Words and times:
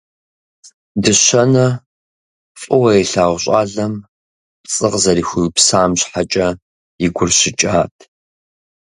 Дыщэнэ 1.03 1.67
фӏыуэ 2.61 2.91
илъагъу 3.01 3.41
щӏалэм 3.43 3.93
пцӏы 4.63 4.87
къызэрыхуиупсам 4.91 5.91
щхьэкӏэ 5.99 6.47
и 7.05 7.07
гур 7.15 7.29
щыкӏат. 7.37 7.95